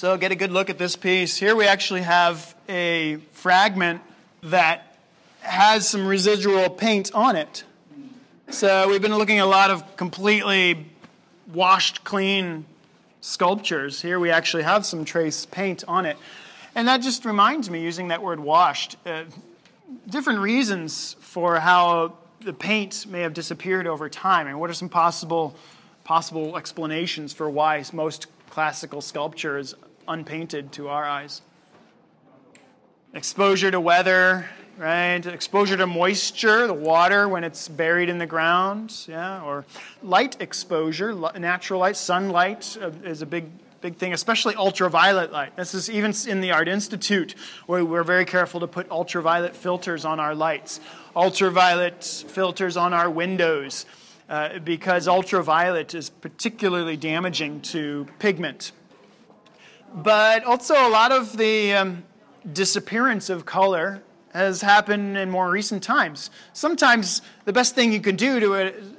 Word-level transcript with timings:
So 0.00 0.16
get 0.16 0.32
a 0.32 0.34
good 0.34 0.50
look 0.50 0.70
at 0.70 0.78
this 0.78 0.96
piece. 0.96 1.36
Here 1.36 1.54
we 1.54 1.66
actually 1.66 2.00
have 2.00 2.54
a 2.70 3.16
fragment 3.32 4.00
that 4.44 4.96
has 5.42 5.86
some 5.86 6.06
residual 6.06 6.70
paint 6.70 7.10
on 7.12 7.36
it. 7.36 7.64
So 8.48 8.88
we've 8.88 9.02
been 9.02 9.14
looking 9.14 9.40
at 9.40 9.44
a 9.44 9.50
lot 9.50 9.70
of 9.70 9.98
completely 9.98 10.86
washed 11.52 12.02
clean 12.02 12.64
sculptures. 13.20 14.00
Here 14.00 14.18
we 14.18 14.30
actually 14.30 14.62
have 14.62 14.86
some 14.86 15.04
trace 15.04 15.44
paint 15.44 15.84
on 15.86 16.06
it. 16.06 16.16
And 16.74 16.88
that 16.88 17.02
just 17.02 17.26
reminds 17.26 17.68
me, 17.68 17.82
using 17.82 18.08
that 18.08 18.22
word 18.22 18.40
washed, 18.40 18.96
uh, 19.04 19.24
different 20.08 20.38
reasons 20.38 21.14
for 21.20 21.60
how 21.60 22.14
the 22.40 22.54
paint 22.54 23.04
may 23.06 23.20
have 23.20 23.34
disappeared 23.34 23.86
over 23.86 24.08
time. 24.08 24.46
And 24.46 24.58
what 24.58 24.70
are 24.70 24.72
some 24.72 24.88
possible, 24.88 25.54
possible 26.04 26.56
explanations 26.56 27.34
for 27.34 27.50
why 27.50 27.84
most 27.92 28.28
classical 28.48 29.02
sculpture 29.02 29.58
is 29.58 29.74
unpainted 30.08 30.72
to 30.72 30.88
our 30.88 31.04
eyes? 31.04 31.42
Exposure 33.14 33.70
to 33.70 33.80
weather, 33.80 34.48
right? 34.78 35.24
Exposure 35.26 35.76
to 35.76 35.86
moisture, 35.86 36.66
the 36.66 36.74
water 36.74 37.28
when 37.28 37.44
it's 37.44 37.68
buried 37.68 38.08
in 38.08 38.18
the 38.18 38.26
ground, 38.26 39.04
yeah, 39.08 39.42
or 39.42 39.64
light 40.02 40.40
exposure, 40.40 41.14
natural 41.38 41.80
light, 41.80 41.96
sunlight 41.96 42.76
uh, 42.80 42.90
is 43.04 43.22
a 43.22 43.26
big 43.26 43.50
big 43.80 43.96
thing, 43.96 44.12
especially 44.12 44.54
ultraviolet 44.56 45.32
light. 45.32 45.56
This 45.56 45.74
is 45.74 45.90
even 45.90 46.12
in 46.28 46.40
the 46.40 46.52
Art 46.52 46.68
Institute, 46.68 47.34
where 47.66 47.84
we're 47.84 48.04
very 48.04 48.24
careful 48.24 48.60
to 48.60 48.66
put 48.66 48.90
ultraviolet 48.90 49.56
filters 49.56 50.04
on 50.04 50.20
our 50.20 50.34
lights, 50.34 50.80
ultraviolet 51.16 52.04
filters 52.04 52.76
on 52.76 52.92
our 52.92 53.08
windows, 53.08 53.86
uh, 54.28 54.58
because 54.60 55.08
ultraviolet 55.08 55.94
is 55.94 56.10
particularly 56.10 56.96
damaging 56.96 57.60
to 57.62 58.06
pigment. 58.18 58.72
But 59.94 60.44
also, 60.44 60.74
a 60.74 60.88
lot 60.88 61.12
of 61.12 61.36
the 61.36 61.74
um, 61.74 62.04
disappearance 62.52 63.28
of 63.28 63.44
color 63.44 64.02
has 64.32 64.60
happened 64.60 65.16
in 65.16 65.30
more 65.30 65.50
recent 65.50 65.82
times. 65.82 66.30
Sometimes 66.52 67.22
the 67.44 67.52
best 67.52 67.74
thing 67.74 67.92
you 67.92 68.00
can 68.00 68.16
do 68.16 68.38
to 68.40 68.54
an 68.54 68.96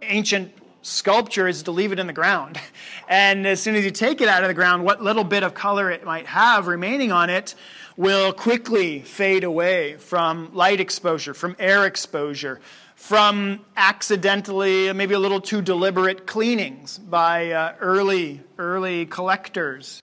ancient 0.00 0.52
sculpture 0.82 1.46
is 1.46 1.62
to 1.64 1.70
leave 1.70 1.92
it 1.92 1.98
in 1.98 2.06
the 2.06 2.12
ground. 2.12 2.58
And 3.08 3.46
as 3.46 3.60
soon 3.60 3.74
as 3.74 3.84
you 3.84 3.90
take 3.90 4.22
it 4.22 4.28
out 4.28 4.42
of 4.42 4.48
the 4.48 4.54
ground, 4.54 4.84
what 4.84 5.02
little 5.02 5.24
bit 5.24 5.42
of 5.42 5.52
color 5.52 5.90
it 5.90 6.02
might 6.02 6.24
have 6.24 6.66
remaining 6.66 7.12
on 7.12 7.28
it 7.28 7.54
will 7.94 8.32
quickly 8.32 9.00
fade 9.00 9.44
away 9.44 9.96
from 9.96 10.54
light 10.54 10.80
exposure, 10.80 11.34
from 11.34 11.54
air 11.58 11.84
exposure, 11.84 12.58
from 12.94 13.60
accidentally, 13.76 14.90
maybe 14.94 15.12
a 15.12 15.18
little 15.18 15.42
too 15.42 15.60
deliberate 15.60 16.26
cleanings 16.26 16.96
by 16.96 17.50
uh, 17.50 17.74
early, 17.80 18.40
early 18.56 19.04
collectors. 19.04 20.00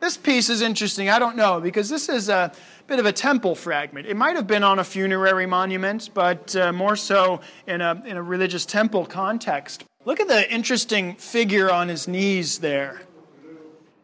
This 0.00 0.16
piece 0.16 0.48
is 0.48 0.62
interesting. 0.62 1.10
I 1.10 1.18
don't 1.18 1.36
know, 1.36 1.60
because 1.60 1.90
this 1.90 2.08
is 2.08 2.30
a 2.30 2.50
bit 2.86 2.98
of 2.98 3.04
a 3.04 3.12
temple 3.12 3.54
fragment. 3.54 4.06
It 4.06 4.16
might 4.16 4.34
have 4.34 4.46
been 4.46 4.64
on 4.64 4.78
a 4.78 4.84
funerary 4.84 5.44
monument, 5.44 6.08
but 6.14 6.56
uh, 6.56 6.72
more 6.72 6.96
so 6.96 7.42
in 7.66 7.82
a, 7.82 8.02
in 8.06 8.16
a 8.16 8.22
religious 8.22 8.64
temple 8.64 9.04
context. 9.04 9.84
Look 10.06 10.18
at 10.18 10.26
the 10.26 10.50
interesting 10.50 11.16
figure 11.16 11.70
on 11.70 11.88
his 11.88 12.08
knees 12.08 12.60
there. 12.60 13.02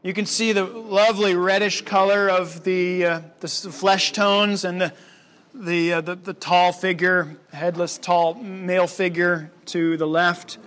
You 0.03 0.13
can 0.13 0.27
see 0.27 0.53
the 0.53 0.65
lovely 0.65 1.35
reddish 1.35 1.83
color 1.83 2.29
of 2.29 2.63
the, 2.63 3.05
uh, 3.05 3.21
the 3.41 3.49
flesh 3.49 4.13
tones 4.13 4.65
and 4.65 4.79
the, 4.79 4.93
the, 5.55 5.95
uh, 5.95 6.01
the, 6.03 6.15
the, 6.15 6.35
tall 6.35 6.73
figure, 6.73 7.39
headless, 7.53 7.97
tall 7.97 8.35
male 8.35 8.87
figure 8.87 9.51
to 9.65 9.97
the 9.97 10.07
left. 10.07 10.59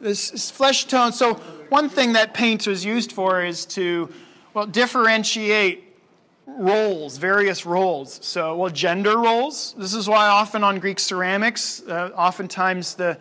This, 0.00 0.50
flesh 0.50 0.86
tone. 0.86 1.12
So, 1.12 1.34
one 1.68 1.88
thing 1.88 2.12
that 2.14 2.34
paint 2.34 2.66
was 2.66 2.84
used 2.84 3.12
for 3.12 3.42
is 3.42 3.64
to 3.66 4.12
well, 4.54 4.66
differentiate 4.66 5.82
roles, 6.46 7.18
various 7.18 7.66
roles. 7.66 8.20
So, 8.22 8.56
well, 8.56 8.70
gender 8.70 9.18
roles. 9.18 9.74
This 9.76 9.94
is 9.94 10.08
why 10.08 10.28
often 10.28 10.62
on 10.62 10.78
Greek 10.78 11.00
ceramics, 11.00 11.82
uh, 11.82 12.10
oftentimes 12.16 12.94
the 12.94 13.18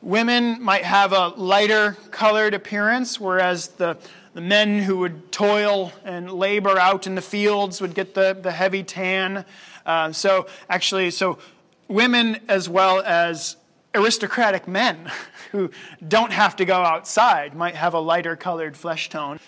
women 0.00 0.62
might 0.62 0.84
have 0.84 1.12
a 1.12 1.28
lighter 1.28 1.98
colored 2.10 2.54
appearance, 2.54 3.20
whereas 3.20 3.68
the, 3.68 3.98
the 4.32 4.40
men 4.40 4.80
who 4.80 4.98
would 4.98 5.30
toil 5.30 5.92
and 6.04 6.32
labor 6.32 6.78
out 6.78 7.06
in 7.06 7.14
the 7.14 7.22
fields 7.22 7.80
would 7.82 7.94
get 7.94 8.14
the, 8.14 8.36
the 8.40 8.50
heavy 8.50 8.82
tan. 8.82 9.44
Uh, 9.84 10.10
so, 10.10 10.46
actually, 10.70 11.10
so 11.10 11.38
women 11.86 12.40
as 12.48 12.68
well 12.68 13.02
as 13.02 13.56
aristocratic 13.94 14.66
men 14.66 15.10
who 15.52 15.70
don't 16.08 16.32
have 16.32 16.56
to 16.56 16.64
go 16.64 16.76
outside 16.76 17.54
might 17.54 17.74
have 17.74 17.92
a 17.92 18.00
lighter 18.00 18.36
colored 18.36 18.74
flesh 18.74 19.10
tone 19.10 19.38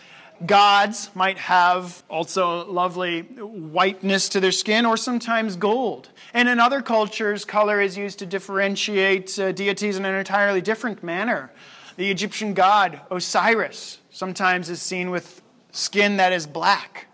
gods 0.47 1.11
might 1.15 1.39
have 1.39 2.03
also 2.09 2.71
lovely 2.71 3.23
whiteness 3.23 4.29
to 4.31 4.41
their 4.41 4.53
skin 4.53 4.85
or 4.85 4.97
sometimes 4.97 5.57
gold. 5.57 6.11
And 6.33 6.49
in 6.49 6.61
other 6.61 6.83
cultures, 6.83 7.45
color 7.45 7.81
is 7.81 7.97
used 7.97 8.19
to 8.19 8.27
differentiate 8.27 9.39
uh, 9.39 9.53
deities 9.53 9.97
in 9.97 10.05
an 10.05 10.15
entirely 10.15 10.61
different 10.61 11.03
manner. 11.03 11.53
The 11.97 12.11
Egyptian 12.11 12.55
god 12.55 13.01
Osiris 13.11 13.99
sometimes 14.11 14.69
is 14.69 14.83
seen 14.83 15.11
with 15.11 15.43
skin 15.71 16.17
that 16.17 16.33
is 16.33 16.47
black, 16.47 17.07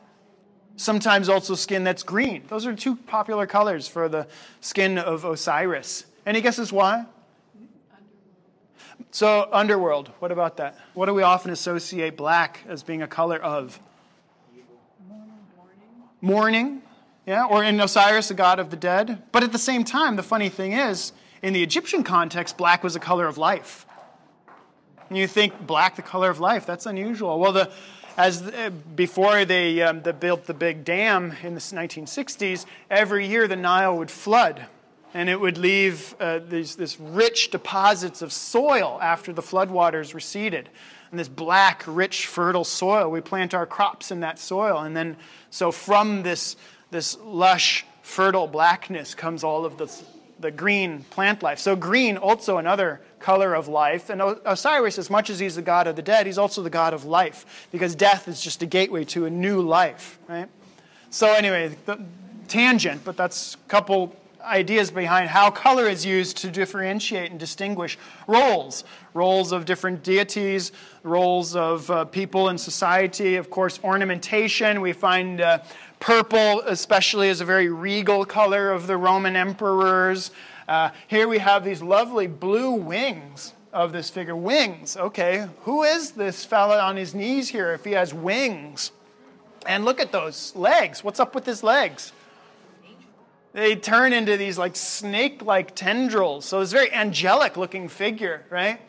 sometimes 0.76 1.28
also 1.28 1.54
skin 1.54 1.84
that's 1.84 2.02
green. 2.02 2.44
Those 2.48 2.66
are 2.66 2.74
two 2.74 2.96
popular 2.96 3.46
colors 3.46 3.86
for 3.86 4.08
the 4.08 4.26
skin 4.60 4.98
of 4.98 5.24
Osiris. 5.24 6.06
Any 6.24 6.40
guesses 6.40 6.72
why? 6.72 7.06
So, 9.10 9.48
underworld, 9.52 10.08
what 10.18 10.30
about 10.30 10.56
that? 10.58 10.78
What 10.94 11.06
do 11.06 11.14
we 11.14 11.22
often 11.22 11.50
associate 11.50 12.16
black 12.16 12.60
as 12.68 12.82
being 12.82 13.02
a 13.02 13.08
color 13.08 13.38
of? 13.38 13.80
Mourning. 16.20 16.82
Yeah, 17.26 17.46
or 17.46 17.62
in 17.64 17.80
Osiris, 17.80 18.28
the 18.28 18.34
god 18.34 18.58
of 18.58 18.70
the 18.70 18.76
dead. 18.76 19.22
But 19.32 19.42
at 19.42 19.52
the 19.52 19.58
same 19.58 19.84
time, 19.84 20.16
the 20.16 20.22
funny 20.22 20.48
thing 20.48 20.72
is, 20.72 21.12
in 21.42 21.52
the 21.52 21.62
Egyptian 21.62 22.02
context, 22.02 22.56
black 22.56 22.82
was 22.82 22.96
a 22.96 23.00
color 23.00 23.26
of 23.26 23.38
life. 23.38 23.86
And 25.08 25.18
you 25.18 25.26
think 25.26 25.66
black, 25.66 25.96
the 25.96 26.02
color 26.02 26.30
of 26.30 26.40
life, 26.40 26.66
that's 26.66 26.86
unusual. 26.86 27.38
Well, 27.38 27.52
the, 27.52 27.70
as 28.16 28.42
uh, 28.42 28.70
before 28.94 29.44
they, 29.44 29.82
um, 29.82 30.02
they 30.02 30.12
built 30.12 30.46
the 30.46 30.54
big 30.54 30.84
dam 30.84 31.34
in 31.42 31.54
the 31.54 31.60
1960s, 31.60 32.66
every 32.90 33.26
year 33.26 33.48
the 33.48 33.56
Nile 33.56 33.96
would 33.96 34.10
flood 34.10 34.66
and 35.14 35.28
it 35.28 35.40
would 35.40 35.58
leave 35.58 36.14
uh, 36.20 36.38
these 36.38 36.76
this 36.76 36.98
rich 37.00 37.50
deposits 37.50 38.22
of 38.22 38.32
soil 38.32 38.98
after 39.02 39.32
the 39.32 39.42
floodwaters 39.42 40.14
receded. 40.14 40.68
And 41.10 41.18
this 41.18 41.28
black, 41.28 41.82
rich, 41.86 42.26
fertile 42.26 42.64
soil, 42.64 43.10
we 43.10 43.20
plant 43.20 43.52
our 43.52 43.66
crops 43.66 44.10
in 44.12 44.20
that 44.20 44.38
soil. 44.38 44.78
And 44.78 44.96
then, 44.96 45.16
so 45.50 45.72
from 45.72 46.22
this, 46.22 46.54
this 46.92 47.18
lush, 47.18 47.84
fertile 48.02 48.46
blackness 48.46 49.14
comes 49.14 49.42
all 49.42 49.64
of 49.64 49.76
this, 49.76 50.04
the 50.38 50.52
green 50.52 51.02
plant 51.10 51.42
life. 51.42 51.58
So, 51.58 51.74
green, 51.74 52.16
also 52.16 52.58
another 52.58 53.00
color 53.18 53.54
of 53.54 53.66
life. 53.66 54.08
And 54.08 54.22
Osiris, 54.22 54.98
as 54.98 55.10
much 55.10 55.30
as 55.30 55.40
he's 55.40 55.56
the 55.56 55.62
god 55.62 55.88
of 55.88 55.96
the 55.96 56.02
dead, 56.02 56.26
he's 56.26 56.38
also 56.38 56.62
the 56.62 56.70
god 56.70 56.94
of 56.94 57.04
life, 57.04 57.68
because 57.72 57.96
death 57.96 58.28
is 58.28 58.40
just 58.40 58.62
a 58.62 58.66
gateway 58.66 59.04
to 59.06 59.26
a 59.26 59.30
new 59.30 59.60
life, 59.62 60.18
right? 60.28 60.48
So, 61.10 61.32
anyway, 61.32 61.76
the 61.86 62.00
tangent, 62.46 63.04
but 63.04 63.16
that's 63.16 63.54
a 63.54 63.68
couple 63.68 64.14
ideas 64.44 64.90
behind 64.90 65.28
how 65.28 65.50
color 65.50 65.86
is 65.86 66.04
used 66.04 66.36
to 66.38 66.50
differentiate 66.50 67.30
and 67.30 67.40
distinguish 67.40 67.98
roles 68.26 68.84
roles 69.14 69.52
of 69.52 69.64
different 69.64 70.02
deities, 70.02 70.72
roles 71.02 71.56
of 71.56 71.90
uh, 71.90 72.04
people 72.06 72.48
in 72.48 72.58
society, 72.58 73.36
of 73.36 73.50
course, 73.50 73.80
ornamentation. 73.82 74.80
We 74.80 74.92
find 74.92 75.40
uh, 75.40 75.58
purple, 75.98 76.60
especially, 76.62 77.28
as 77.28 77.40
a 77.40 77.44
very 77.44 77.68
regal 77.68 78.24
color 78.24 78.70
of 78.70 78.86
the 78.86 78.96
Roman 78.96 79.36
emperors. 79.36 80.30
Uh, 80.68 80.90
here 81.08 81.26
we 81.26 81.38
have 81.38 81.64
these 81.64 81.82
lovely 81.82 82.26
blue 82.26 82.70
wings 82.70 83.54
of 83.72 83.92
this 83.92 84.10
figure. 84.10 84.36
Wings, 84.36 84.96
okay. 84.96 85.48
Who 85.62 85.82
is 85.82 86.12
this 86.12 86.44
fella 86.44 86.80
on 86.80 86.96
his 86.96 87.14
knees 87.14 87.48
here 87.48 87.72
if 87.72 87.84
he 87.84 87.92
has 87.92 88.14
wings? 88.14 88.92
And 89.66 89.84
look 89.84 90.00
at 90.00 90.12
those 90.12 90.54
legs. 90.56 91.04
What's 91.04 91.20
up 91.20 91.34
with 91.34 91.44
his 91.44 91.62
legs? 91.62 92.12
They 93.52 93.74
turn 93.74 94.12
into 94.12 94.36
these 94.36 94.58
like 94.58 94.76
snake 94.76 95.44
like 95.44 95.74
tendrils. 95.74 96.44
So 96.44 96.60
it's 96.60 96.72
a 96.72 96.76
very 96.76 96.92
angelic 96.92 97.56
looking 97.56 97.88
figure, 97.88 98.44
right? 98.48 98.80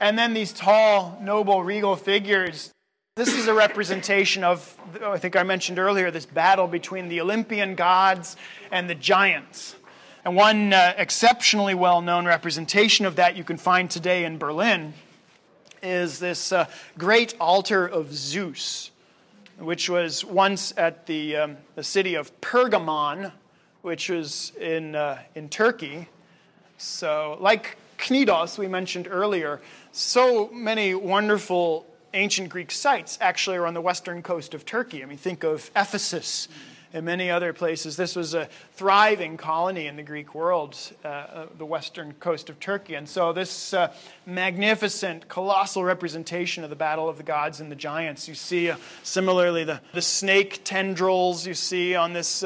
And 0.00 0.18
then 0.18 0.34
these 0.34 0.52
tall, 0.52 1.18
noble, 1.22 1.62
regal 1.62 1.96
figures. 1.96 2.72
This 3.16 3.34
is 3.34 3.48
a 3.48 3.54
representation 3.54 4.44
of, 4.44 4.76
I 5.02 5.18
think 5.18 5.36
I 5.36 5.42
mentioned 5.42 5.78
earlier, 5.78 6.10
this 6.10 6.26
battle 6.26 6.66
between 6.66 7.08
the 7.08 7.20
Olympian 7.20 7.74
gods 7.74 8.36
and 8.70 8.88
the 8.90 8.94
giants. 8.94 9.74
And 10.24 10.34
one 10.34 10.72
uh, 10.72 10.94
exceptionally 10.98 11.74
well 11.74 12.02
known 12.02 12.26
representation 12.26 13.06
of 13.06 13.16
that 13.16 13.36
you 13.36 13.44
can 13.44 13.56
find 13.56 13.90
today 13.90 14.24
in 14.24 14.38
Berlin 14.38 14.92
is 15.82 16.18
this 16.18 16.52
uh, 16.52 16.66
great 16.98 17.34
altar 17.38 17.86
of 17.86 18.12
Zeus, 18.12 18.90
which 19.58 19.88
was 19.88 20.24
once 20.24 20.74
at 20.76 21.06
the, 21.06 21.36
um, 21.36 21.56
the 21.74 21.84
city 21.84 22.16
of 22.16 22.38
Pergamon, 22.40 23.32
which 23.86 24.08
was 24.08 24.50
in, 24.60 24.96
uh, 24.96 25.16
in 25.36 25.48
Turkey. 25.48 26.08
So, 26.76 27.36
like 27.38 27.76
Knidos, 27.98 28.58
we 28.58 28.66
mentioned 28.66 29.06
earlier, 29.08 29.60
so 29.92 30.48
many 30.48 30.96
wonderful 30.96 31.86
ancient 32.12 32.48
Greek 32.48 32.72
sites 32.72 33.16
actually 33.20 33.58
are 33.58 33.64
on 33.64 33.74
the 33.74 33.80
western 33.80 34.24
coast 34.24 34.54
of 34.54 34.64
Turkey. 34.64 35.04
I 35.04 35.06
mean, 35.06 35.18
think 35.18 35.44
of 35.44 35.70
Ephesus 35.76 36.48
and 36.92 37.06
many 37.06 37.30
other 37.30 37.52
places. 37.52 37.96
This 37.96 38.16
was 38.16 38.34
a 38.34 38.48
thriving 38.72 39.36
colony 39.36 39.86
in 39.86 39.94
the 39.94 40.02
Greek 40.02 40.34
world, 40.34 40.76
uh, 41.04 41.08
uh, 41.08 41.46
the 41.56 41.64
western 41.64 42.12
coast 42.14 42.50
of 42.50 42.58
Turkey. 42.58 42.94
And 42.94 43.08
so, 43.08 43.32
this 43.32 43.72
uh, 43.72 43.92
magnificent, 44.26 45.28
colossal 45.28 45.84
representation 45.84 46.64
of 46.64 46.70
the 46.70 46.76
battle 46.76 47.08
of 47.08 47.18
the 47.18 47.22
gods 47.22 47.60
and 47.60 47.70
the 47.70 47.76
giants, 47.76 48.26
you 48.26 48.34
see 48.34 48.68
uh, 48.68 48.78
similarly 49.04 49.62
the, 49.62 49.80
the 49.92 50.02
snake 50.02 50.62
tendrils 50.64 51.46
you 51.46 51.54
see 51.54 51.94
on 51.94 52.14
this. 52.14 52.42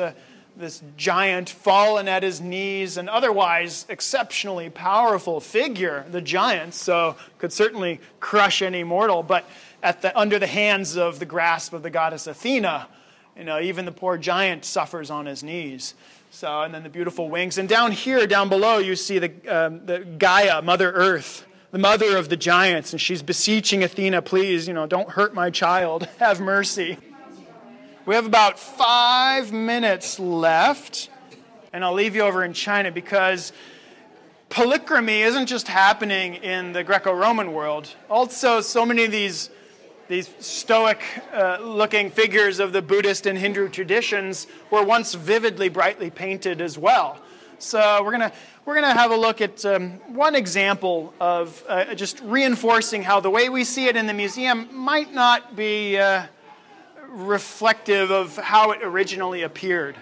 This 0.61 0.83
giant 0.99 1.49
fallen 1.49 2.07
at 2.07 2.23
his 2.23 2.39
knees, 2.43 2.99
and 2.99 3.09
otherwise 3.09 3.87
exceptionally 3.89 4.69
powerful 4.69 5.41
figure, 5.41 6.05
the 6.11 6.21
giant, 6.21 6.75
so 6.75 7.17
could 7.39 7.51
certainly 7.51 7.99
crush 8.21 8.61
any 8.61 8.85
mortal, 8.85 9.23
but 9.23 9.49
at 9.83 10.03
the, 10.03 10.17
under 10.19 10.39
the 10.39 10.47
hands 10.47 10.99
of 10.99 11.19
the 11.19 11.25
grasp 11.25 11.73
of 11.73 11.83
the 11.83 11.89
goddess 11.89 12.27
Athena, 12.27 12.89
you 13.39 13.45
know, 13.45 13.59
even 13.59 13.87
the 13.87 13.93
poor 13.93 14.19
giant 14.19 14.67
suffers 14.67 15.11
on 15.11 15.25
his 15.25 15.43
knees. 15.43 15.95
So, 16.31 16.61
and 16.61 16.75
then 16.75 16.83
the 16.83 16.91
beautiful 16.91 17.31
wings. 17.31 17.57
And 17.57 17.67
down 17.67 17.91
here, 17.93 18.27
down 18.27 18.51
below, 18.51 18.77
you 18.77 18.97
see 18.97 19.19
the, 19.19 19.33
um, 19.49 19.87
the 19.87 20.01
Gaia, 20.01 20.61
Mother 20.61 20.93
Earth, 20.93 21.47
the 21.71 21.79
mother 21.79 22.19
of 22.19 22.29
the 22.29 22.37
giants, 22.37 22.93
and 22.93 23.01
she's 23.01 23.23
beseeching 23.23 23.83
Athena, 23.83 24.21
please, 24.21 24.69
you 24.69 24.75
know, 24.75 24.87
don't 24.87 25.09
hurt 25.09 25.33
my 25.33 25.49
child. 25.49 26.07
Have 26.19 26.39
mercy. 26.39 26.99
We 28.11 28.17
have 28.17 28.27
about 28.27 28.59
five 28.59 29.53
minutes 29.53 30.19
left, 30.19 31.11
and 31.73 31.85
I'll 31.85 31.95
leave 31.95 32.17
you 32.17 32.23
over 32.23 32.43
in 32.43 32.53
China 32.53 32.91
because 32.91 33.53
polychromy 34.49 35.21
isn't 35.21 35.47
just 35.47 35.69
happening 35.69 36.35
in 36.35 36.73
the 36.73 36.83
Greco 36.83 37.13
Roman 37.13 37.53
world. 37.53 37.95
Also, 38.11 38.63
so 38.63 38.85
many 38.85 39.05
of 39.05 39.13
these 39.13 39.51
these 40.09 40.29
stoic 40.41 41.01
uh, 41.33 41.59
looking 41.61 42.11
figures 42.11 42.59
of 42.59 42.73
the 42.73 42.83
Buddhist 42.83 43.27
and 43.27 43.39
Hindu 43.39 43.69
traditions 43.69 44.49
were 44.73 44.83
once 44.83 45.15
vividly, 45.15 45.69
brightly 45.69 46.11
painted 46.11 46.61
as 46.61 46.77
well. 46.77 47.17
So 47.61 48.03
we're 48.03 48.19
going 48.19 48.29
to 48.29 48.33
we're 48.65 48.75
going 48.75 48.93
to 48.93 49.01
have 49.01 49.13
a 49.13 49.17
look 49.17 49.41
at 49.41 49.65
um, 49.65 49.93
one 50.13 50.35
example 50.35 51.15
of 51.21 51.63
uh, 51.69 51.95
just 51.95 52.19
reinforcing 52.23 53.05
how 53.05 53.21
the 53.21 53.31
way 53.31 53.49
we 53.49 53.63
see 53.63 53.87
it 53.87 53.95
in 53.95 54.09
the 54.09 54.15
museum 54.15 54.69
might 54.73 55.15
not 55.15 55.55
be 55.55 55.97
uh, 55.97 56.27
reflective 57.11 58.11
of 58.11 58.37
how 58.37 58.71
it 58.71 58.83
originally 58.83 59.43
appeared. 59.43 59.97